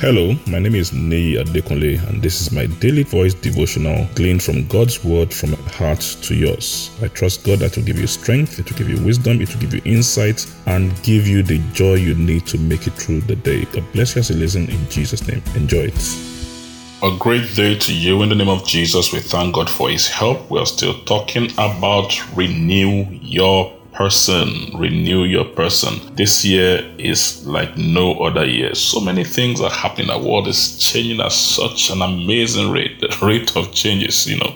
Hello, 0.00 0.34
my 0.46 0.58
name 0.58 0.76
is 0.76 0.94
Nei 0.94 1.36
Adekunle, 1.36 2.02
and 2.08 2.22
this 2.22 2.40
is 2.40 2.52
my 2.52 2.64
daily 2.80 3.02
voice 3.02 3.34
devotional 3.34 4.08
gleaned 4.14 4.42
from 4.42 4.66
God's 4.66 5.04
word 5.04 5.30
from 5.30 5.50
my 5.50 5.58
heart 5.72 6.00
to 6.22 6.34
yours. 6.34 6.90
I 7.02 7.08
trust 7.08 7.44
God 7.44 7.58
that 7.58 7.76
will 7.76 7.84
give 7.84 7.98
you 7.98 8.06
strength, 8.06 8.58
it 8.58 8.70
will 8.70 8.78
give 8.78 8.88
you 8.88 9.04
wisdom, 9.04 9.42
it 9.42 9.52
will 9.52 9.60
give 9.60 9.74
you 9.74 9.82
insight, 9.84 10.46
and 10.64 10.90
give 11.02 11.28
you 11.28 11.42
the 11.42 11.58
joy 11.74 11.96
you 11.96 12.14
need 12.14 12.46
to 12.46 12.56
make 12.56 12.86
it 12.86 12.94
through 12.94 13.20
the 13.20 13.36
day. 13.36 13.66
God 13.66 13.84
bless 13.92 14.14
you 14.14 14.20
as 14.20 14.30
you 14.30 14.36
listen 14.36 14.70
in 14.70 14.88
Jesus' 14.88 15.28
name. 15.28 15.42
Enjoy 15.54 15.90
it. 15.92 16.16
A 17.02 17.14
great 17.18 17.54
day 17.54 17.78
to 17.78 17.94
you 17.94 18.22
in 18.22 18.30
the 18.30 18.34
name 18.34 18.48
of 18.48 18.66
Jesus. 18.66 19.12
We 19.12 19.20
thank 19.20 19.54
God 19.54 19.68
for 19.68 19.90
His 19.90 20.08
help. 20.08 20.50
We 20.50 20.60
are 20.60 20.66
still 20.66 20.98
talking 21.04 21.50
about 21.58 22.18
renew 22.34 23.06
your 23.20 23.79
person, 23.92 24.70
renew 24.78 25.24
your 25.24 25.44
person. 25.44 26.14
This 26.16 26.44
year 26.44 26.82
is 26.98 27.46
like 27.46 27.76
no 27.76 28.14
other 28.20 28.44
year. 28.44 28.74
So 28.74 29.00
many 29.00 29.24
things 29.24 29.60
are 29.60 29.70
happening. 29.70 30.08
The 30.08 30.18
world 30.18 30.48
is 30.48 30.78
changing 30.78 31.20
at 31.20 31.32
such 31.32 31.90
an 31.90 32.02
amazing 32.02 32.70
rate. 32.70 33.00
The 33.00 33.16
rate 33.22 33.56
of 33.56 33.72
changes, 33.72 34.26
you 34.26 34.38
know, 34.38 34.54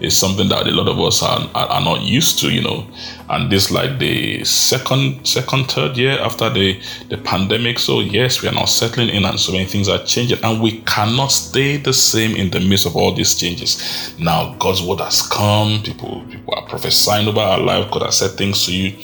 is 0.00 0.16
something 0.16 0.48
that 0.48 0.66
a 0.66 0.70
lot 0.70 0.88
of 0.88 1.00
us 1.00 1.22
are, 1.22 1.48
are, 1.54 1.66
are 1.68 1.80
not 1.80 2.02
used 2.02 2.38
to, 2.40 2.50
you 2.50 2.62
know. 2.62 2.86
And 3.28 3.50
this 3.50 3.70
like 3.70 3.98
the 3.98 4.44
second, 4.44 5.26
second, 5.26 5.70
third 5.70 5.96
year 5.96 6.18
after 6.20 6.48
the, 6.50 6.80
the 7.08 7.18
pandemic. 7.18 7.78
So 7.78 8.00
yes, 8.00 8.42
we 8.42 8.48
are 8.48 8.52
now 8.52 8.64
settling 8.64 9.08
in 9.08 9.24
and 9.24 9.38
so 9.38 9.52
many 9.52 9.64
things 9.64 9.88
are 9.88 10.02
changing 10.04 10.42
and 10.44 10.62
we 10.62 10.80
cannot 10.82 11.28
stay 11.28 11.76
the 11.76 11.92
same 11.92 12.36
in 12.36 12.50
the 12.50 12.60
midst 12.60 12.86
of 12.86 12.96
all 12.96 13.14
these 13.14 13.34
changes. 13.38 14.14
Now 14.18 14.54
God's 14.58 14.82
word 14.82 15.00
has 15.00 15.22
come. 15.22 15.82
People, 15.82 16.24
people 16.30 16.54
are 16.54 16.66
prophesying 16.68 17.28
over 17.28 17.40
our 17.40 17.58
life. 17.58 17.90
God 17.90 18.02
has 18.02 18.18
said 18.18 18.32
things 18.32 18.66
to 18.66 18.76
you 18.76 18.96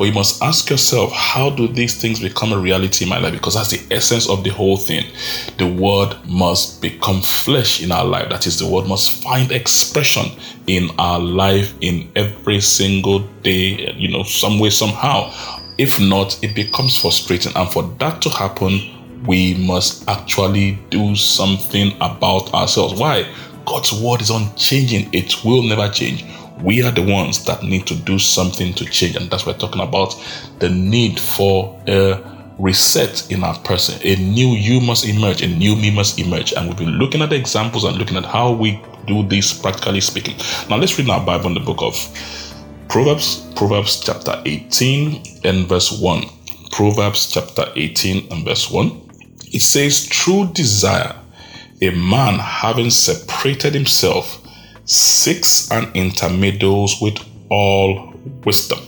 but 0.00 0.06
you 0.06 0.14
must 0.14 0.42
ask 0.42 0.70
yourself, 0.70 1.12
how 1.12 1.50
do 1.50 1.68
these 1.68 2.00
things 2.00 2.20
become 2.20 2.54
a 2.54 2.58
reality 2.58 3.04
in 3.04 3.10
my 3.10 3.18
life? 3.18 3.34
Because 3.34 3.52
that's 3.52 3.68
the 3.68 3.94
essence 3.94 4.30
of 4.30 4.42
the 4.44 4.48
whole 4.48 4.78
thing. 4.78 5.04
The 5.58 5.66
word 5.70 6.16
must 6.26 6.80
become 6.80 7.20
flesh 7.20 7.82
in 7.82 7.92
our 7.92 8.06
life. 8.06 8.30
That 8.30 8.46
is, 8.46 8.58
the 8.58 8.66
word 8.66 8.86
must 8.86 9.22
find 9.22 9.52
expression 9.52 10.30
in 10.66 10.88
our 10.98 11.20
life 11.20 11.74
in 11.82 12.10
every 12.16 12.62
single 12.62 13.28
day, 13.42 13.92
you 13.96 14.08
know, 14.08 14.22
some 14.22 14.58
way, 14.58 14.70
somehow. 14.70 15.32
If 15.78 15.98
not, 15.98 16.42
it 16.42 16.54
becomes 16.54 16.96
frustrating. 16.96 17.52
And 17.56 17.70
for 17.70 17.82
that 17.98 18.20
to 18.22 18.30
happen, 18.30 18.80
we 19.26 19.54
must 19.54 20.08
actually 20.08 20.78
do 20.90 21.14
something 21.16 21.92
about 21.96 22.52
ourselves. 22.54 22.98
Why? 22.98 23.32
God's 23.66 23.92
word 23.92 24.20
is 24.20 24.30
unchanging, 24.30 25.10
it 25.12 25.44
will 25.44 25.62
never 25.62 25.88
change 25.88 26.24
we 26.62 26.82
are 26.82 26.90
the 26.90 27.02
ones 27.02 27.44
that 27.44 27.62
need 27.62 27.86
to 27.86 27.94
do 27.94 28.18
something 28.18 28.74
to 28.74 28.84
change. 28.84 29.16
And 29.16 29.30
that's 29.30 29.46
why 29.46 29.52
we're 29.52 29.58
talking 29.58 29.82
about 29.82 30.14
the 30.58 30.68
need 30.68 31.18
for 31.18 31.80
a 31.86 32.22
reset 32.58 33.30
in 33.30 33.42
our 33.42 33.58
person. 33.60 33.98
A 34.04 34.16
new 34.16 34.48
you 34.48 34.80
must 34.80 35.06
emerge, 35.06 35.42
a 35.42 35.48
new 35.48 35.74
me 35.74 35.90
must 35.90 36.18
emerge. 36.18 36.52
And 36.52 36.68
we've 36.68 36.78
been 36.78 36.98
looking 36.98 37.22
at 37.22 37.30
the 37.30 37.36
examples 37.36 37.84
and 37.84 37.96
looking 37.96 38.16
at 38.16 38.24
how 38.24 38.52
we 38.52 38.82
do 39.06 39.22
this 39.26 39.52
practically 39.52 40.00
speaking. 40.00 40.36
Now 40.68 40.76
let's 40.76 40.98
read 40.98 41.08
our 41.08 41.24
Bible 41.24 41.46
in 41.46 41.54
the 41.54 41.60
book 41.60 41.80
of 41.80 41.96
Proverbs, 42.90 43.46
Proverbs 43.54 44.00
chapter 44.00 44.42
18 44.44 45.22
and 45.44 45.68
verse 45.68 45.92
1. 46.00 46.24
Proverbs 46.72 47.30
chapter 47.30 47.66
18 47.76 48.32
and 48.32 48.44
verse 48.44 48.68
1. 48.68 48.90
It 49.52 49.62
says, 49.62 50.08
True 50.08 50.50
desire, 50.52 51.14
a 51.80 51.90
man 51.90 52.40
having 52.40 52.90
separated 52.90 53.74
himself 53.74 54.44
seeks 54.86 55.70
and 55.70 55.86
intermeddles 55.94 57.00
with 57.00 57.16
all 57.48 58.12
wisdom. 58.44 58.80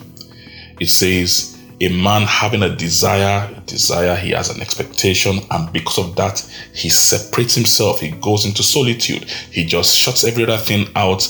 It 0.80 0.88
says, 0.88 1.52
a 1.80 1.88
man 1.88 2.22
having 2.22 2.62
a 2.62 2.74
desire, 2.74 3.52
desire, 3.66 4.16
he 4.16 4.30
has 4.30 4.50
an 4.50 4.60
expectation, 4.60 5.40
and 5.50 5.72
because 5.72 5.98
of 5.98 6.14
that, 6.14 6.40
he 6.74 6.88
separates 6.88 7.56
himself. 7.56 8.00
He 8.00 8.10
goes 8.10 8.46
into 8.46 8.62
solitude. 8.62 9.24
He 9.50 9.64
just 9.64 9.96
shuts 9.96 10.22
every 10.22 10.44
other 10.44 10.58
thing 10.58 10.88
out 10.94 11.28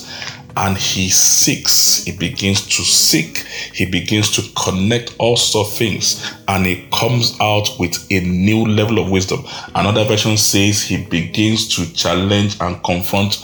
and 0.56 0.76
he 0.76 1.08
seeks. 1.08 2.04
He 2.04 2.12
begins 2.12 2.66
to 2.76 2.82
seek. 2.82 3.38
He 3.74 3.86
begins 3.86 4.30
to 4.36 4.42
connect 4.54 5.14
all 5.18 5.36
sorts 5.36 5.70
of 5.70 5.76
things, 5.76 6.32
and 6.48 6.66
he 6.66 6.88
comes 6.92 7.38
out 7.40 7.68
with 7.78 8.06
a 8.10 8.20
new 8.20 8.64
level 8.64 8.98
of 8.98 9.10
wisdom. 9.10 9.44
Another 9.74 10.04
version 10.04 10.36
says 10.36 10.82
he 10.82 11.04
begins 11.04 11.68
to 11.76 11.92
challenge 11.94 12.56
and 12.60 12.82
confront 12.84 13.42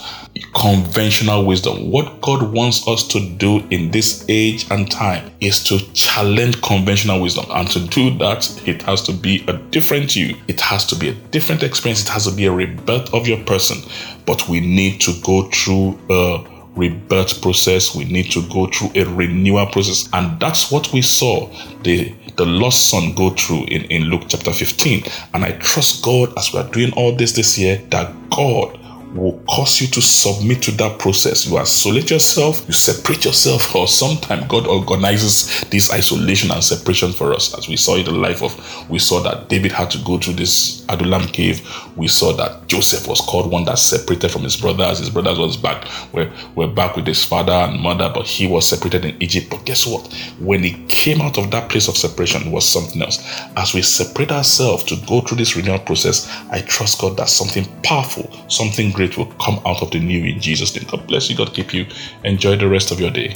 conventional 0.53 1.45
wisdom. 1.45 1.91
What 1.91 2.21
God 2.21 2.53
wants 2.53 2.87
us 2.87 3.07
to 3.09 3.29
do 3.37 3.59
in 3.69 3.91
this 3.91 4.25
age 4.29 4.69
and 4.71 4.89
time 4.89 5.31
is 5.39 5.63
to 5.65 5.79
challenge 5.93 6.61
conventional 6.61 7.21
wisdom. 7.21 7.45
And 7.49 7.69
to 7.71 7.79
do 7.87 8.17
that, 8.19 8.67
it 8.67 8.81
has 8.83 9.01
to 9.03 9.13
be 9.13 9.43
a 9.47 9.53
different 9.53 10.15
you. 10.15 10.37
It 10.47 10.61
has 10.61 10.85
to 10.87 10.95
be 10.95 11.09
a 11.09 11.13
different 11.13 11.63
experience. 11.63 12.03
It 12.03 12.09
has 12.09 12.25
to 12.25 12.35
be 12.35 12.45
a 12.45 12.51
rebirth 12.51 13.13
of 13.13 13.27
your 13.27 13.43
person. 13.43 13.77
But 14.25 14.47
we 14.47 14.59
need 14.59 15.01
to 15.01 15.13
go 15.21 15.49
through 15.49 15.99
a 16.09 16.58
rebirth 16.75 17.41
process. 17.41 17.95
We 17.95 18.05
need 18.05 18.31
to 18.31 18.47
go 18.49 18.67
through 18.67 18.91
a 18.95 19.03
renewal 19.03 19.65
process. 19.67 20.09
And 20.13 20.39
that's 20.39 20.71
what 20.71 20.91
we 20.93 21.01
saw 21.01 21.49
the, 21.83 22.13
the 22.37 22.45
lost 22.45 22.89
son 22.89 23.13
go 23.13 23.31
through 23.31 23.65
in, 23.65 23.85
in 23.85 24.03
Luke 24.03 24.23
chapter 24.27 24.51
15. 24.51 25.03
And 25.33 25.43
I 25.43 25.51
trust 25.53 26.03
God 26.03 26.37
as 26.37 26.53
we 26.53 26.59
are 26.59 26.69
doing 26.69 26.93
all 26.93 27.15
this 27.15 27.33
this 27.33 27.57
year 27.57 27.77
that 27.89 28.13
God 28.29 28.78
will 29.13 29.39
cause 29.49 29.81
you 29.81 29.87
to 29.87 30.01
submit 30.01 30.61
to 30.63 30.71
that 30.71 30.99
process. 30.99 31.47
You 31.47 31.57
isolate 31.57 32.11
yourself, 32.11 32.65
you 32.67 32.73
separate 32.73 33.25
yourself, 33.25 33.75
or 33.75 33.87
sometimes 33.87 34.47
God 34.47 34.67
organizes 34.67 35.61
this 35.69 35.91
isolation 35.91 36.51
and 36.51 36.63
separation 36.63 37.11
for 37.11 37.33
us. 37.33 37.57
As 37.57 37.67
we 37.67 37.75
saw 37.77 37.95
in 37.95 38.05
the 38.05 38.11
life 38.11 38.43
of, 38.43 38.89
we 38.89 38.99
saw 38.99 39.21
that 39.21 39.49
David 39.49 39.71
had 39.71 39.89
to 39.91 39.97
go 39.99 40.17
through 40.19 40.35
this 40.35 40.85
Adullam 40.89 41.27
cave. 41.27 41.61
We 41.95 42.07
saw 42.07 42.33
that 42.33 42.67
Joseph 42.67 43.07
was 43.07 43.21
called 43.21 43.51
one 43.51 43.65
that 43.65 43.79
separated 43.79 44.31
from 44.31 44.43
his 44.43 44.55
brothers. 44.55 44.99
His 44.99 45.09
brothers 45.09 45.39
was 45.39 45.57
back, 45.57 45.87
were, 46.13 46.31
were 46.55 46.67
back 46.67 46.95
with 46.95 47.07
his 47.07 47.23
father 47.23 47.51
and 47.51 47.79
mother, 47.79 48.11
but 48.13 48.27
he 48.27 48.47
was 48.47 48.67
separated 48.67 49.05
in 49.05 49.21
Egypt. 49.21 49.47
But 49.49 49.65
guess 49.65 49.87
what? 49.87 50.13
When 50.39 50.63
he 50.63 50.83
came 50.87 51.21
out 51.21 51.37
of 51.37 51.51
that 51.51 51.69
place 51.69 51.87
of 51.87 51.97
separation, 51.97 52.51
was 52.51 52.67
something 52.67 53.01
else. 53.01 53.19
As 53.55 53.73
we 53.73 53.81
separate 53.81 54.31
ourselves 54.31 54.83
to 54.85 54.95
go 55.07 55.21
through 55.21 55.37
this 55.37 55.55
renewal 55.55 55.79
process, 55.79 56.29
I 56.51 56.61
trust 56.61 56.99
God 56.99 57.17
that 57.17 57.29
something 57.29 57.65
powerful, 57.81 58.29
something 58.49 58.91
great 58.99 59.17
will 59.17 59.27
come 59.39 59.61
out 59.65 59.81
of 59.81 59.91
the 59.91 59.99
new 59.99 60.25
in 60.25 60.41
Jesus' 60.41 60.75
name. 60.75 60.85
God 60.91 61.07
bless 61.07 61.29
you. 61.29 61.37
God 61.37 61.53
keep 61.53 61.73
you. 61.73 61.85
Enjoy 62.25 62.57
the 62.57 62.67
rest 62.67 62.91
of 62.91 62.99
your 62.99 63.11
day. 63.11 63.33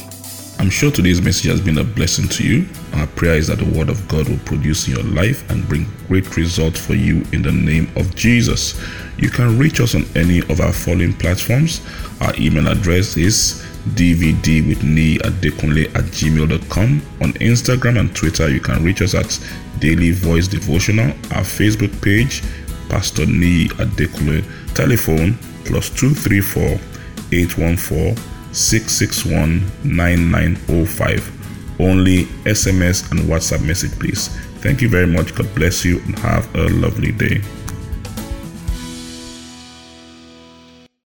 I'm 0.59 0.69
sure 0.69 0.91
today's 0.91 1.22
message 1.22 1.50
has 1.50 1.62
been 1.62 1.78
a 1.78 1.85
blessing 1.85 2.28
to 2.28 2.44
you. 2.44 2.68
Our 2.96 3.07
prayer 3.07 3.35
is 3.35 3.47
that 3.47 3.59
the 3.59 3.78
Word 3.78 3.88
of 3.88 4.06
God 4.09 4.28
will 4.28 4.40
produce 4.40 4.90
in 4.90 4.96
your 4.96 5.06
life 5.06 5.50
and 5.50 5.66
bring 5.69 5.85
great 6.09 6.35
results 6.35 6.85
for 6.85 6.96
you 6.96 7.24
in 7.31 7.44
the 7.44 7.51
name 7.53 7.90
of 7.96 8.13
Jesus. 8.13 8.78
You 9.18 9.29
can 9.29 9.57
reach 9.57 9.79
us 9.79 9.96
on 9.96 10.03
any 10.18 10.40
of 10.40 10.59
our 10.59 10.74
following 10.74 11.13
platforms. 11.13 11.80
Our 12.19 12.35
email 12.38 12.68
address 12.68 13.16
is 13.16 13.66
dvd 13.95 14.68
with 14.68 14.80
at 15.25 15.34
dekunle 15.41 15.95
at 15.95 16.03
gmail.com. 16.12 17.01
On 17.22 17.34
Instagram 17.35 18.01
and 18.01 18.13
Twitter, 18.13 18.50
you 18.50 18.59
can 18.59 18.84
reach 18.84 19.01
us 19.01 19.16
at 19.16 19.40
Daily 19.80 20.12
Voice 20.12 20.50
Devotional. 20.50 21.12
Our 21.31 21.44
Facebook 21.44 22.01
page, 22.01 22.44
Pastor 22.90 23.25
Nee 23.25 23.69
Adekunle. 23.80 24.44
Telephone 24.76 25.38
plus 25.66 25.90
234 25.90 26.80
814 27.32 28.16
661 28.54 29.62
9905. 29.84 31.80
Only 31.80 32.26
SMS 32.46 33.10
and 33.12 33.22
WhatsApp 33.22 33.66
message, 33.66 33.92
please. 34.00 34.28
Thank 34.62 34.82
you 34.82 34.90
very 34.90 35.08
much. 35.08 35.34
God 35.36 35.54
bless 35.56 35.84
you 35.84 36.00
and 36.06 36.18
have 36.20 36.54
a 36.56 36.70
lovely 36.70 37.12
day. 37.12 37.42